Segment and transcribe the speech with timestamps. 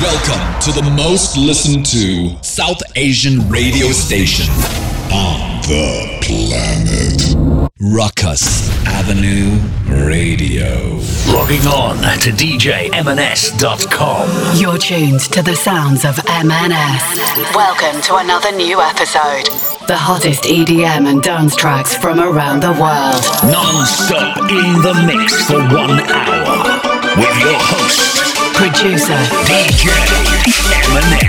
[0.00, 4.48] Welcome to the most listened to South Asian radio station
[5.12, 7.34] on the planet.
[7.80, 9.58] Ruckus Avenue
[10.06, 11.00] Radio.
[11.26, 12.96] Logging on to DJMNS.com.
[14.56, 17.54] You're tuned to the sounds of MNS.
[17.56, 19.48] Welcome to another new episode.
[19.88, 23.24] The hottest EDM and dance tracks from around the world.
[23.50, 26.78] Non stop in the mix for one hour
[27.16, 28.47] with your host.
[28.58, 29.14] Producer
[29.46, 29.88] DJ
[30.92, 31.28] Manette.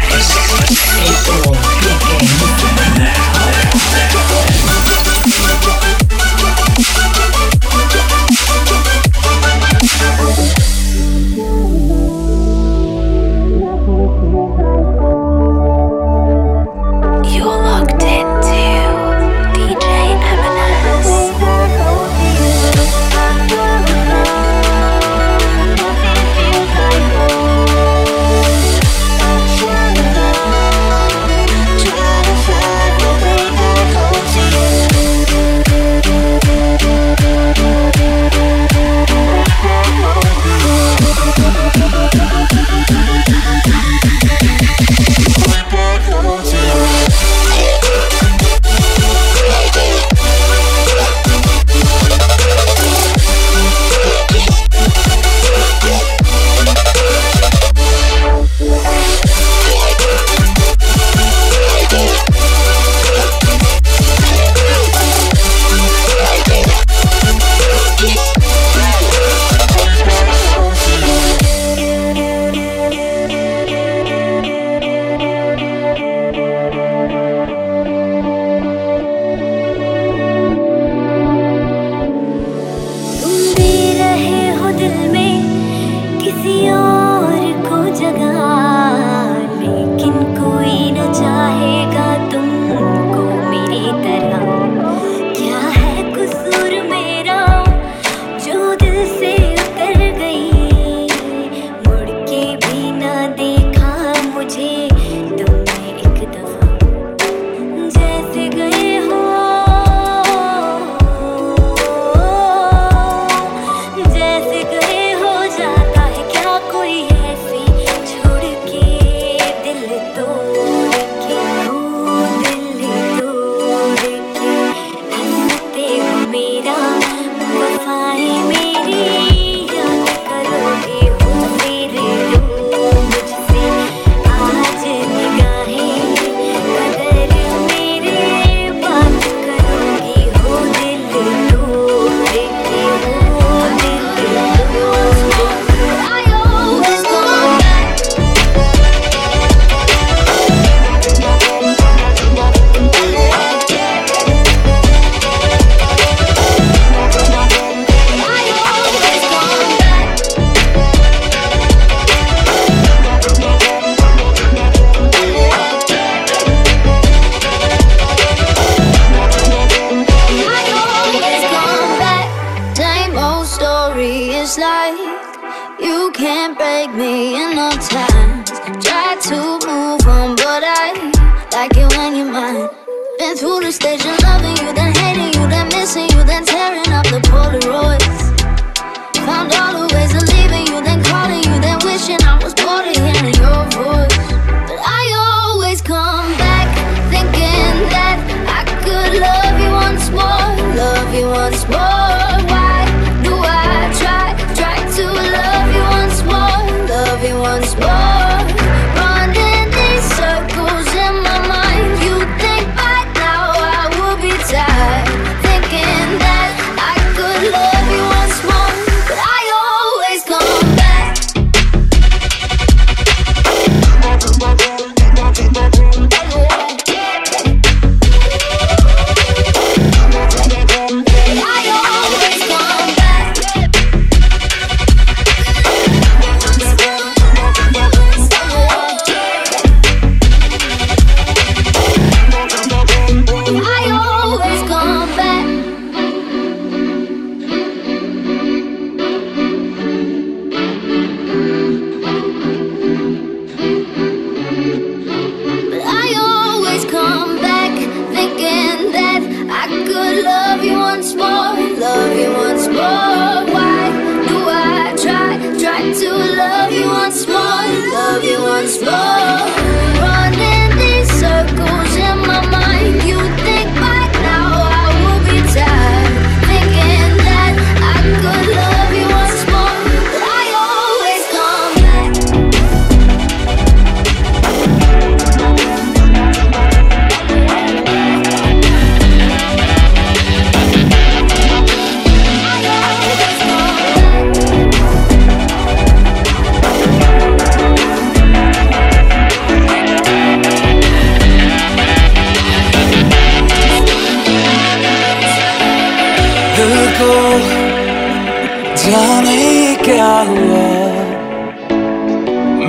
[308.89, 310.69] हुआ?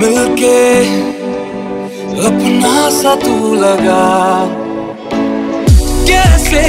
[0.01, 0.79] मिलके
[2.25, 4.03] अपना सा तू लगा।
[6.07, 6.61] कैसे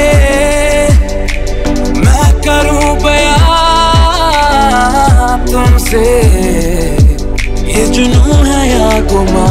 [2.00, 3.36] मैं करूँ बया
[5.52, 6.04] तुमसे?
[7.72, 9.46] ये जुनू है या गुमा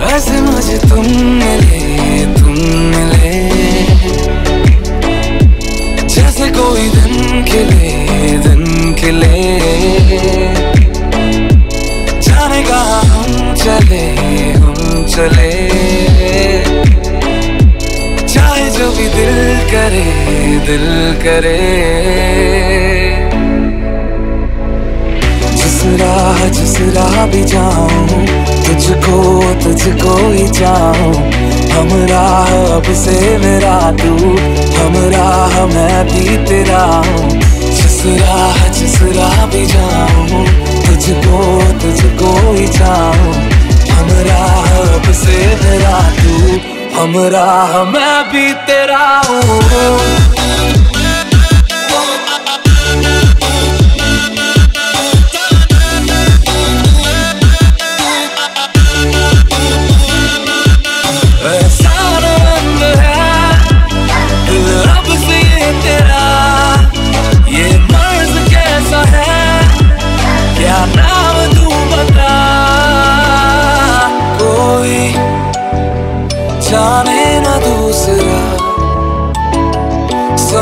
[0.00, 2.54] वैसे मुझे तुम मिले तुम
[2.94, 3.07] मिले
[15.18, 15.52] चले।
[18.24, 19.38] चाहे जो भी दिल
[19.70, 20.04] करे
[20.66, 20.84] दिल
[21.22, 21.54] करे।
[25.56, 28.06] जिस राह जिस राह भी जाऊँ,
[28.66, 29.18] तुझको
[29.64, 31.12] तुझको ही चाहूँ
[31.72, 34.14] हम राह अब से मेरा तू,
[34.78, 37.28] हम राह मैं भी तेरा हूँ।
[37.74, 40.44] जिस राह जिस राह भी जाऊँ,
[40.86, 41.46] तुझको
[41.82, 43.57] तुझको ही चाहूँ
[44.08, 46.58] हमरा से तेरा तू
[46.98, 47.48] हमरा
[47.94, 50.77] मैं भी तेरा हूँ।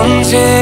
[0.06, 0.55] long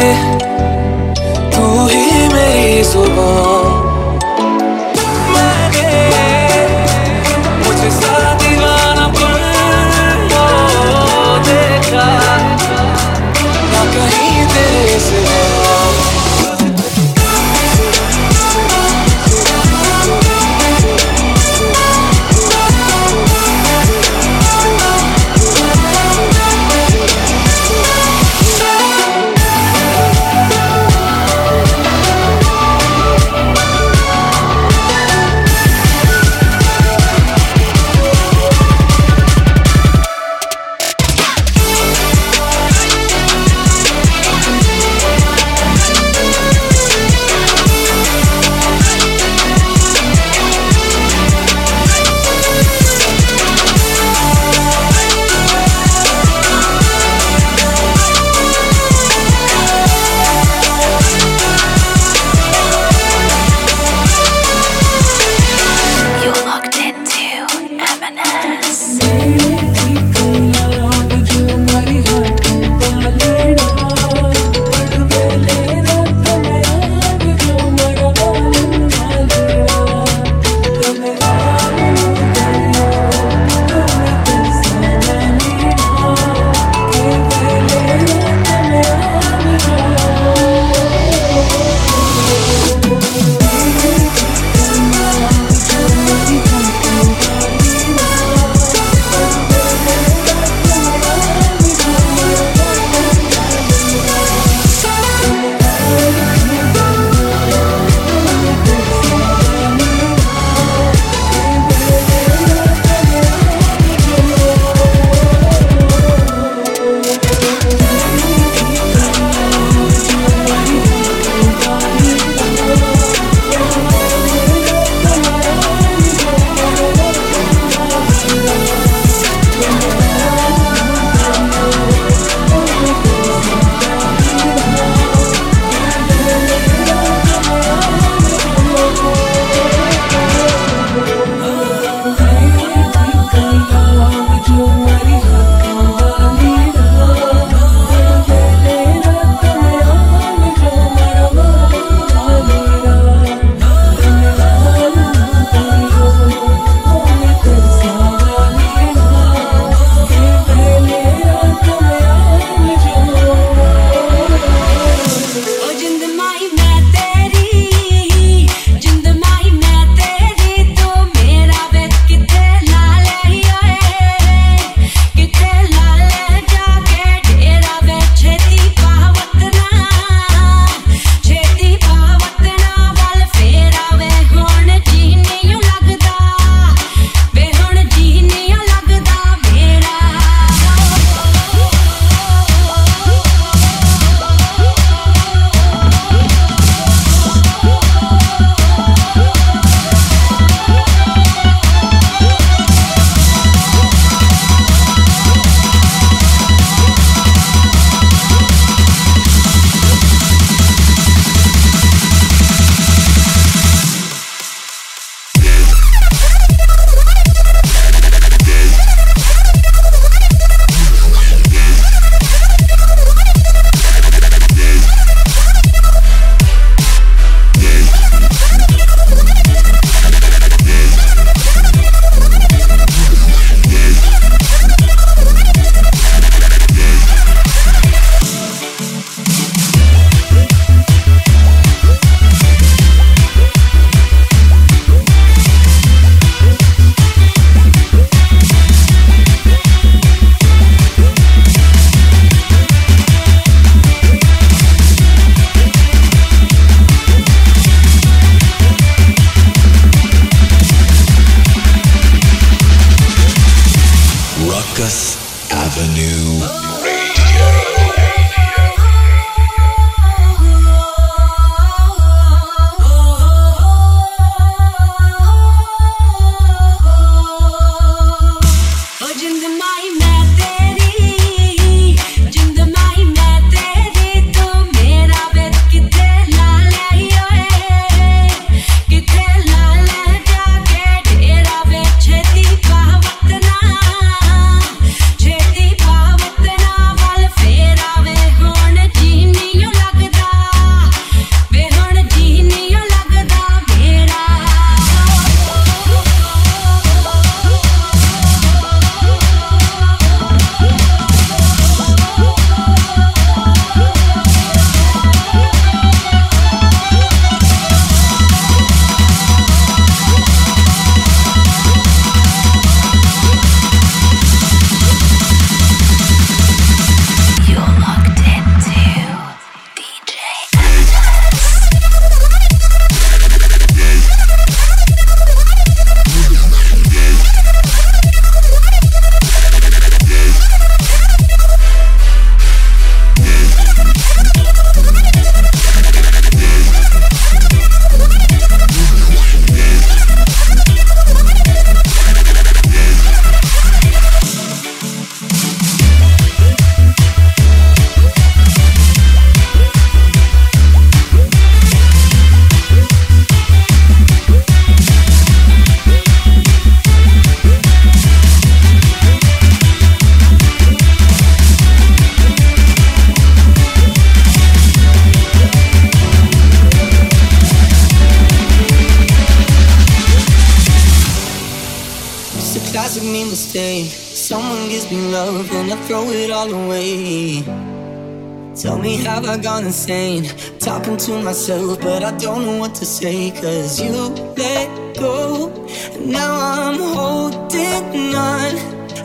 [389.36, 390.24] me, have I gone insane?
[390.58, 393.30] Talking to myself, but I don't know what to say.
[393.30, 393.92] Cause you
[394.36, 395.50] let go,
[395.94, 398.54] and now I'm holding on.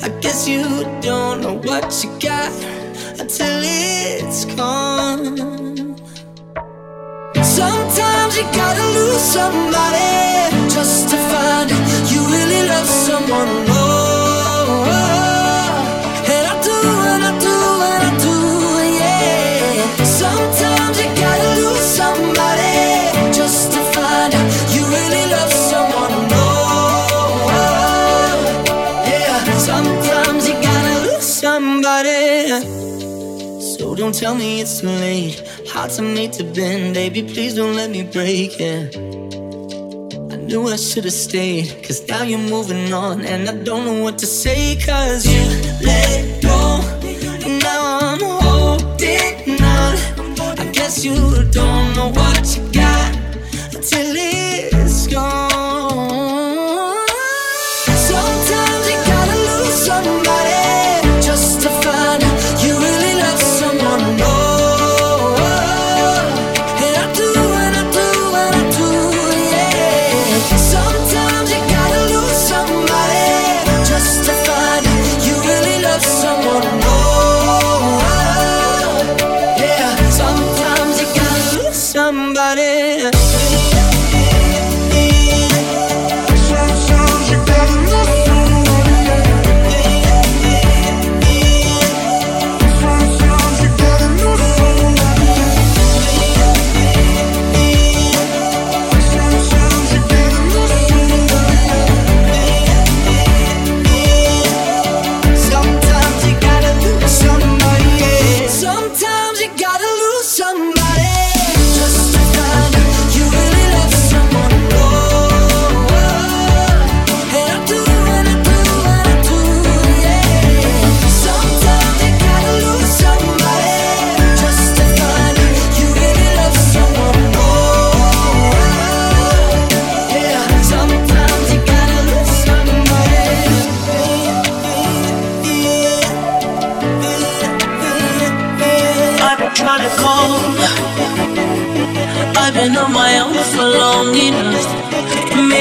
[0.04, 0.64] I guess you
[1.02, 2.52] don't know what you got
[3.20, 5.98] until it's gone.
[7.44, 11.70] Sometimes you gotta lose somebody just to find
[12.12, 13.89] you really love someone more.
[34.10, 35.40] Don't tell me it's too late.
[35.68, 37.22] Hearts are made to bend, baby.
[37.22, 38.98] Please don't let me break it.
[40.34, 44.02] I knew I should have stayed, cause now you're moving on, and I don't know
[44.02, 45.44] what to say, cause you
[45.86, 46.82] let go.
[47.46, 49.94] And now I'm holding on.
[50.58, 51.14] I guess you
[51.52, 52.99] don't know what you got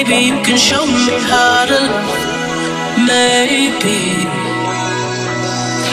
[0.09, 1.81] Maybe you can show me how to.
[3.05, 4.25] Maybe.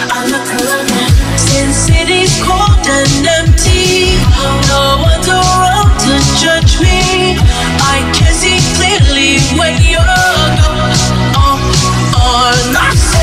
[0.08, 4.16] I look around since city's cold and empty.
[4.72, 7.36] No one's around to judge me.
[7.84, 10.96] I can see clearly when you're gone.
[11.36, 11.60] Oh,
[12.16, 13.15] oh, on, on,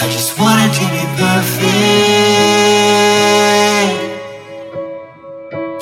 [0.00, 1.68] I just wanted to be perfect.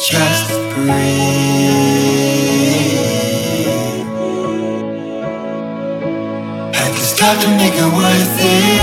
[0.01, 1.27] Just breathe.
[6.75, 8.76] Had to stop to make it worth it.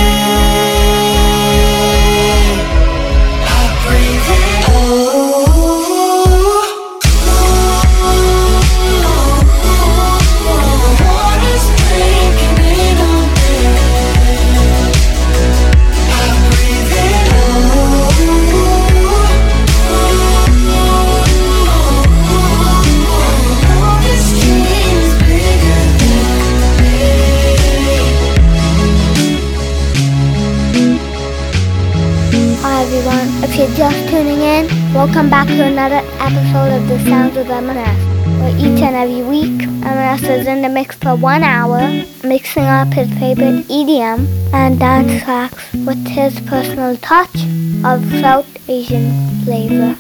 [35.24, 38.40] Welcome back to another episode of The Sounds of MNS.
[38.42, 41.80] Where each and every week, MNS is in the mix for one hour,
[42.26, 47.46] mixing up his favorite EDM and dance tracks with his personal touch
[47.86, 49.96] of South Asian flavor.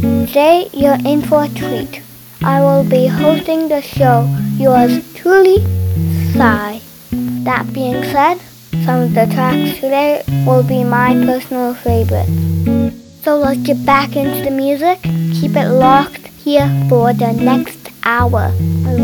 [0.00, 2.00] Today, you're in for a treat.
[2.44, 5.58] I will be hosting the show, yours truly,
[6.34, 6.80] Sai.
[7.42, 8.38] That being said,
[8.84, 12.97] some of the tracks today will be my personal favorites.
[13.28, 15.02] So let's get back into the music.
[15.38, 18.50] Keep it locked here for the next hour.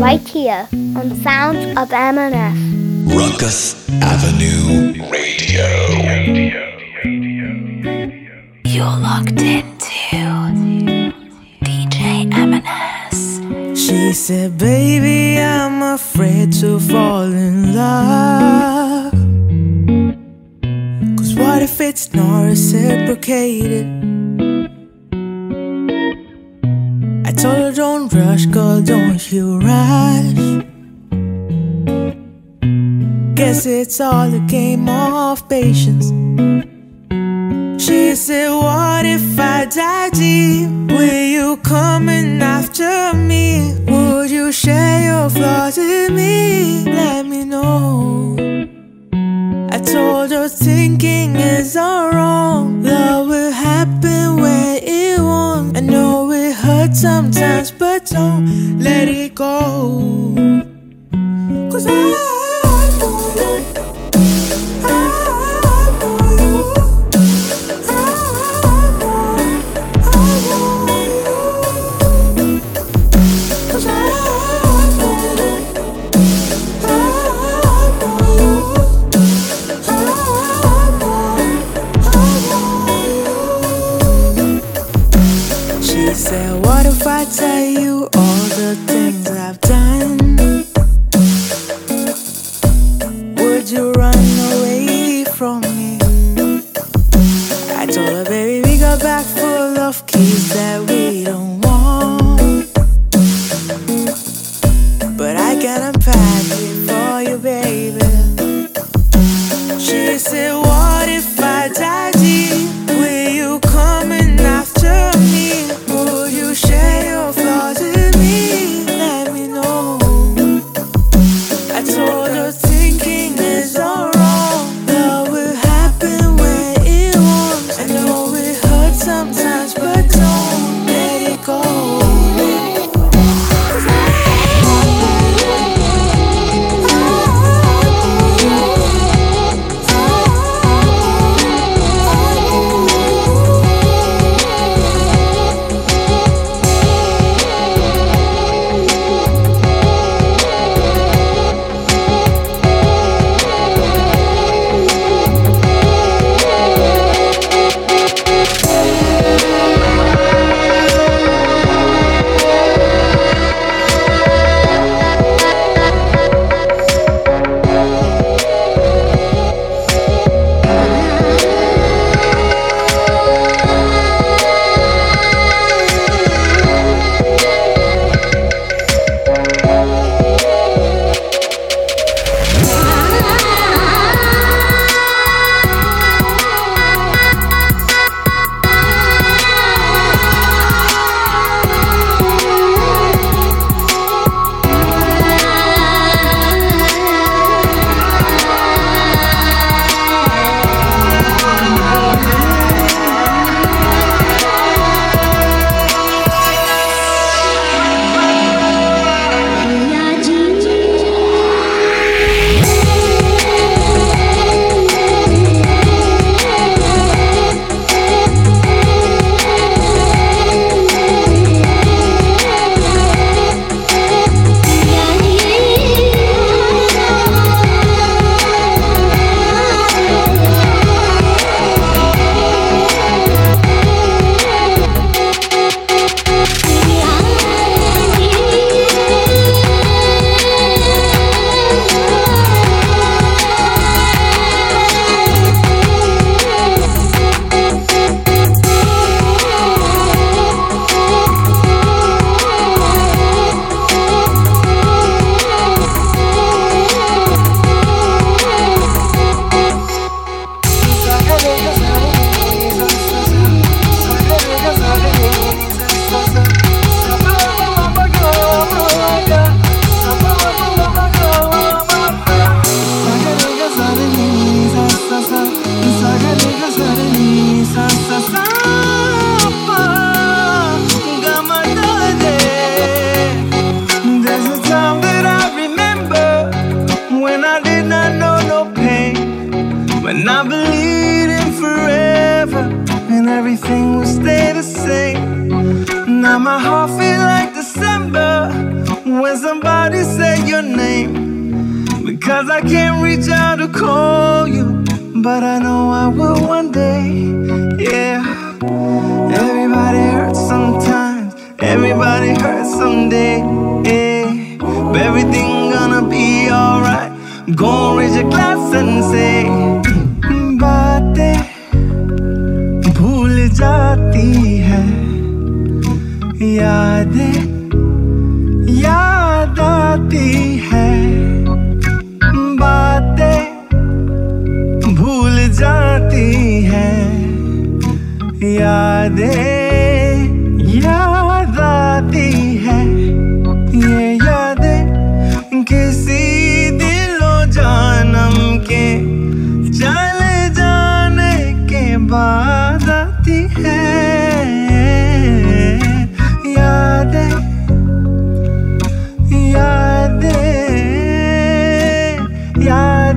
[0.01, 2.57] Right here on Sounds of MNS.
[3.13, 5.67] Ruckus Avenue Radio.
[8.65, 9.93] You're locked into
[11.61, 13.77] DJ MNS.
[13.77, 18.84] She said, Baby, I'm afraid to fall in love.
[21.55, 23.85] What if it's not reciprocated?
[27.25, 30.35] I told her, Don't rush, girl, don't you rush.
[33.35, 36.07] Guess it's all a game of patience.
[37.81, 40.67] She said, What if I die deep?
[40.89, 41.24] Will
[58.85, 59.24] let it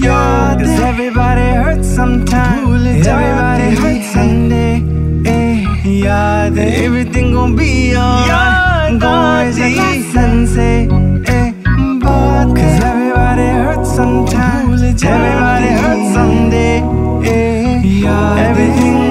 [0.00, 3.06] back Cause everybody hurts sometimes.
[3.06, 4.82] Everybody hurts someday.
[5.26, 10.86] Eh, Yeah, everything gon' be alright Go raise your glass and say
[11.32, 11.52] eh,
[12.00, 14.82] but Cause everybody hurts sometimes.
[14.82, 16.80] Everybody hurts someday.
[17.24, 19.03] Eh, yeah, Everything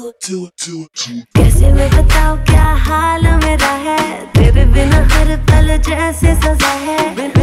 [0.00, 3.98] कैसे मैं बताऊँ क्या हाल मेरा है?
[4.26, 7.37] तेरे बिना हर पल जैसे सजा है।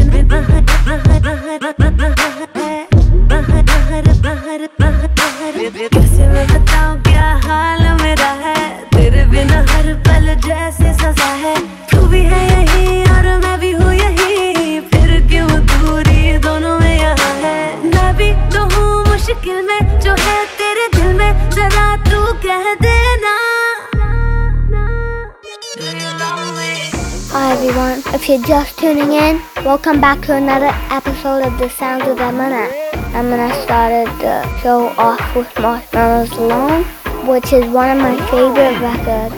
[28.25, 32.71] If you're just tuning in, welcome back to another episode of The Sounds of MNS.
[33.13, 36.85] MNS started the show off with Marshmello's Alone,
[37.27, 39.35] which is one of my favorite records.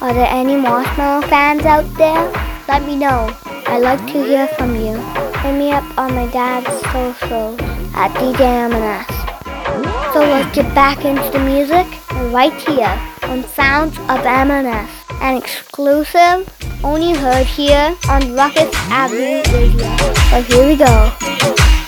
[0.00, 2.30] Are there any Marshmello fans out there?
[2.68, 3.36] Let me know.
[3.66, 4.94] I'd like to hear from you.
[5.42, 7.58] Hit me up on my dad's socials
[7.96, 10.12] at DJ MNS.
[10.12, 11.88] So let's get back into the music
[12.32, 14.88] right here on Sounds of MNS,
[15.22, 16.46] an exclusive
[16.82, 19.96] only heard here on Ruckus Avenue Radio.
[20.30, 21.79] So here we go.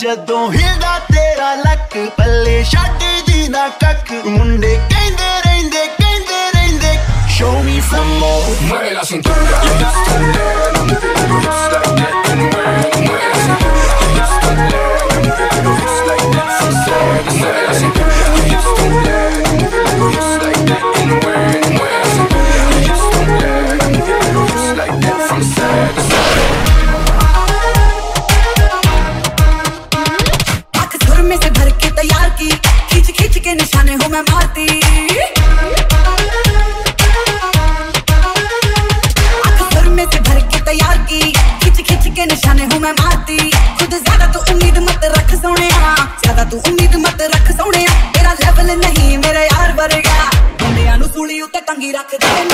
[0.00, 2.62] ਜਦੋਂ ਹਿਲਦਾ ਤੇਰਾ ਲੱਕ ਪੱਲੇ
[3.50, 6.96] ਨਾ ਕੱਕ ਮੁੰਡੇ ਕਹਿੰਦੇ ਰਹਿੰਦੇ ਕਹਿੰਦੇ ਰਹਿੰਦੇ
[7.36, 8.48] show me some more.
[8.70, 11.44] Mueve la cintura you just don't let me feel that mueve
[11.74, 12.50] la let me
[15.30, 15.58] feel
[18.94, 19.09] like
[34.10, 34.66] मैं मारती।
[39.58, 43.38] सुर में से भर के तैयार की। खिंच खिंच के निशाने हूँ मैं मारती।
[43.78, 47.84] खुद ज़्यादा तू उम्मीद मत रख सोने ज़्यादा तू उम्मीद मत रख सोने
[48.16, 50.18] तेरा लेवल नहीं मेरे यार वर्गा
[50.62, 52.49] मुंडिया नु सूली उत्ते टंगी रख दे।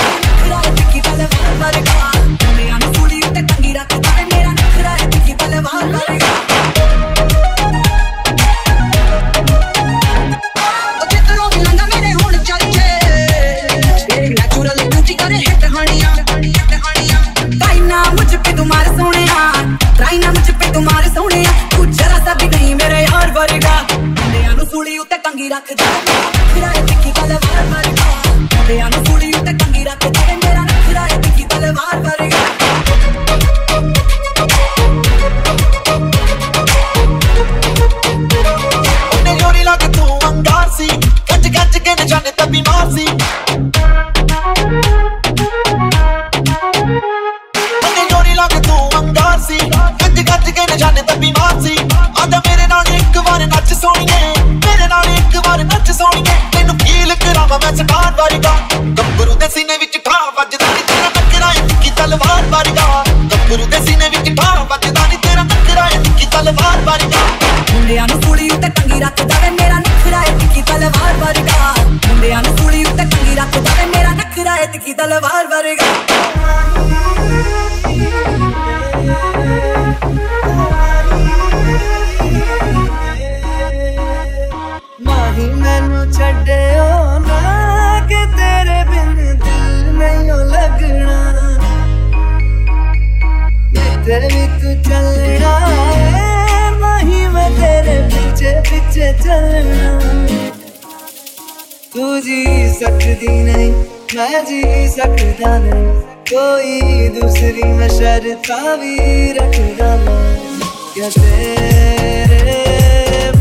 [104.16, 105.88] मैं जी सकदा नहीं
[106.30, 110.60] कोई दूसरी मैं शर्ता भी रखदा नहीं
[110.94, 112.56] क्या तेरे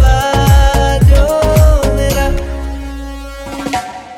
[0.01, 1.23] बाजो
[1.95, 2.27] मेरा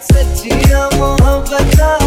[0.09, 2.06] सच्चिया मोहब्बत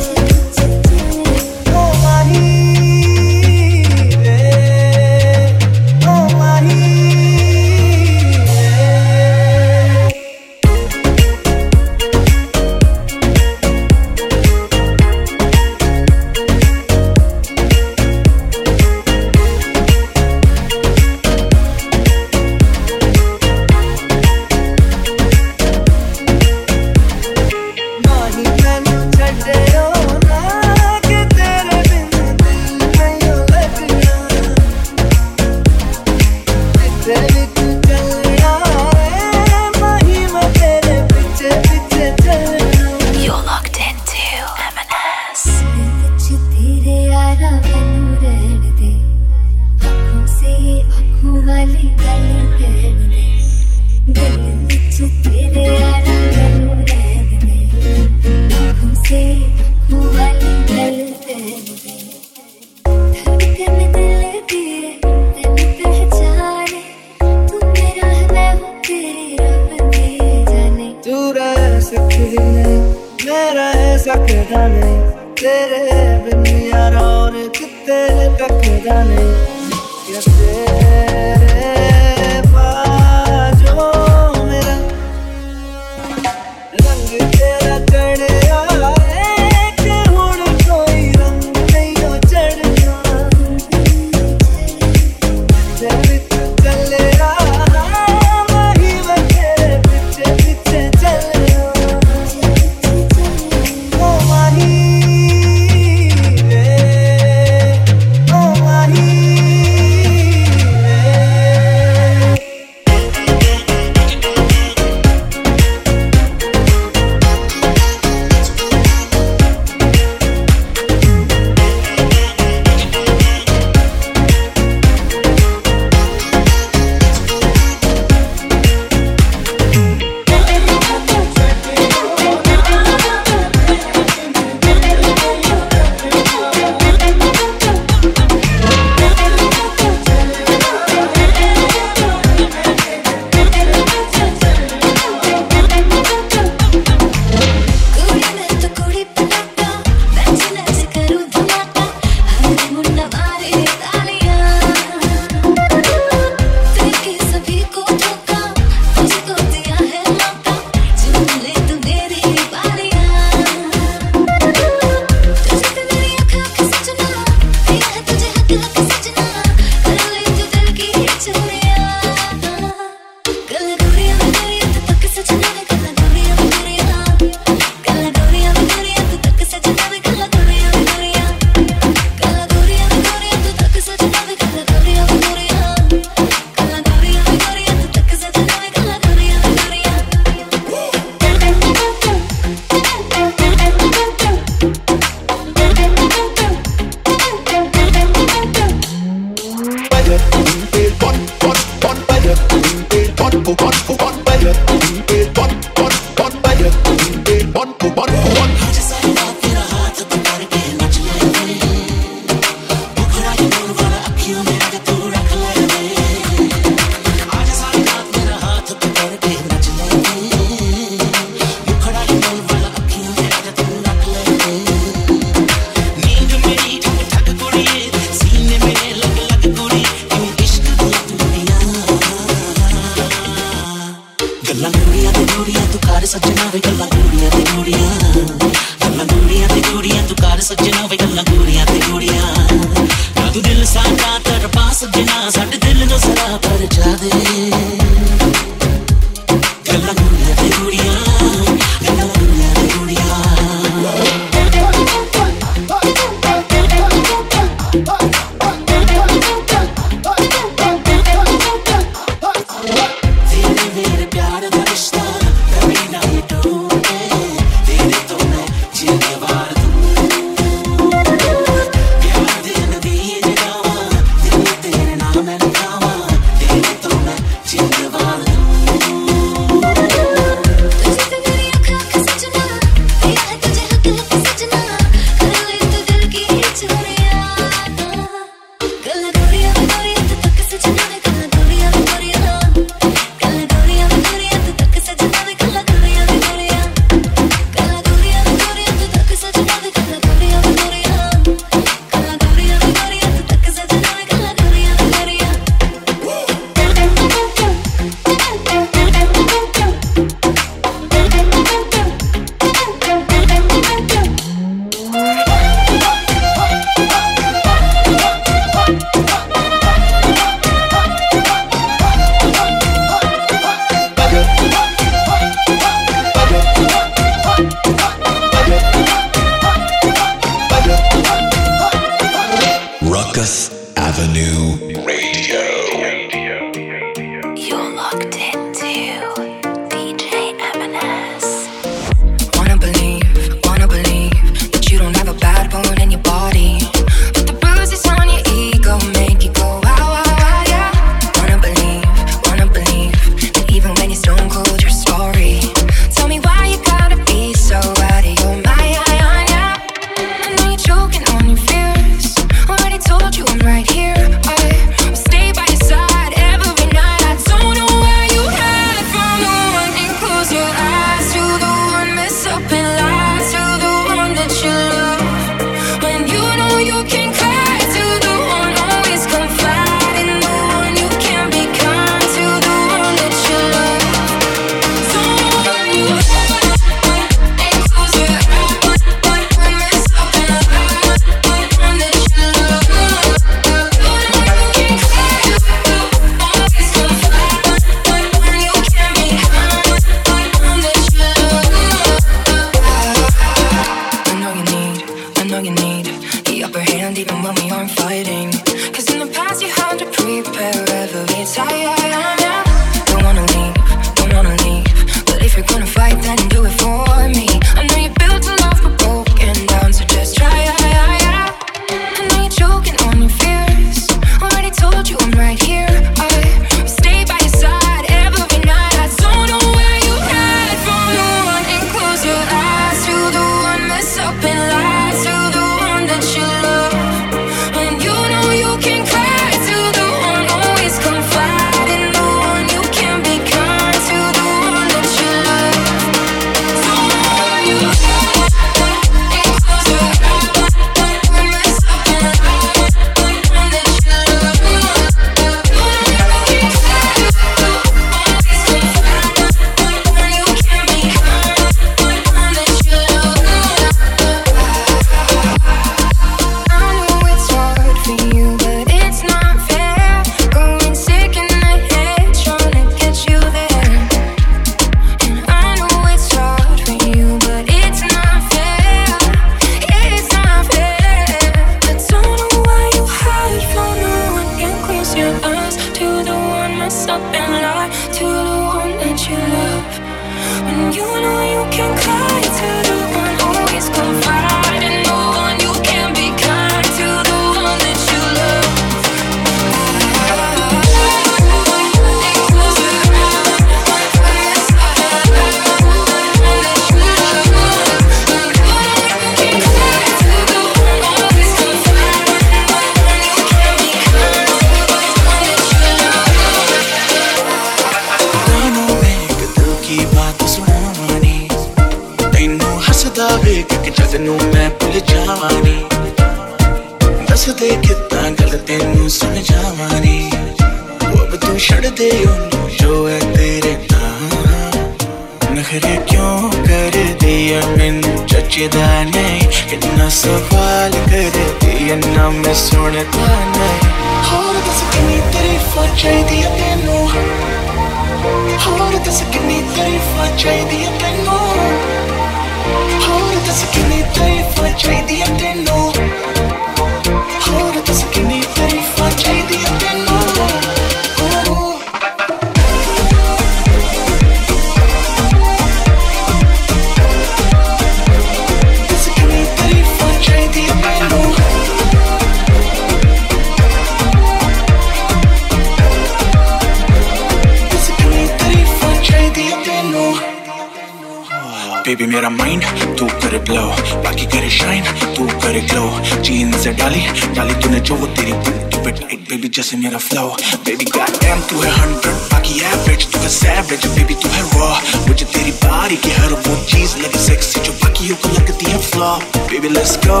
[586.40, 586.80] से डाली
[587.16, 588.12] डाली तूने जो, वो तेरी
[588.50, 590.04] तू पे एक बेबी जैसे मेरा फ्लो
[590.44, 594.48] बेबी गॉड डैम तू है 100 बाकी एवरेज तू है सेवरेज बेबी तू है रॉ
[594.88, 598.90] मुझे तेरी बारी की हर वो चीज़ लगी सेक्सी जो बाकियों को लगती है flow
[599.30, 600.00] baby let's go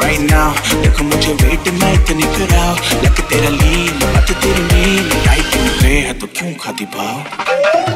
[0.00, 2.74] right now देखो मुझे वेट मैं इतनी कराओ.
[3.04, 7.95] लग तेरा लीन मत तेरी नील लाइट तू है तो क्यों खाती भाव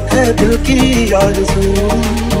[0.13, 2.40] है दिल की आरज़ू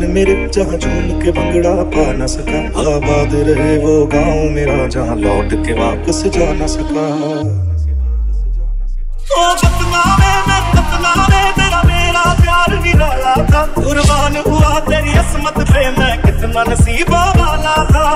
[0.00, 5.16] खलियान मेरे जहाँ झूम के भंगड़ा पा न सका आबाद रहे वो गाँव मेरा जहाँ
[5.16, 7.04] लौट के वापस जा न सका
[9.30, 16.14] ओ बतनावे मैं बतनावे तेरा मेरा प्यार निराला था कुर्बान हुआ तेरी असमत पे मैं
[16.24, 18.08] कितना नसीबा वाला था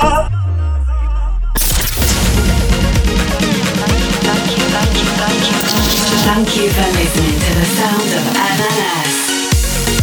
[6.26, 9.23] Thank you for listening to the sound of M&S.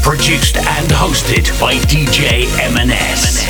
[0.02, 3.46] Produced and hosted by DJ MNS.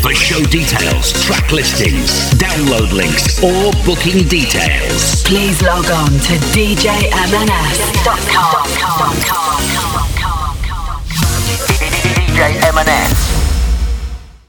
[0.00, 7.04] For show details, track listings, download links, or booking details, Please log on to djmns.com.
[12.04, 13.44] DJ MNS.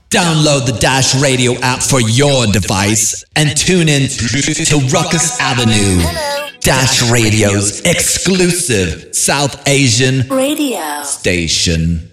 [0.10, 6.55] Download the Dash Radio app for your device and tune in to Ruckus Avenue.
[6.66, 11.04] Dash Radio's exclusive South Asian Radio.
[11.04, 12.10] station.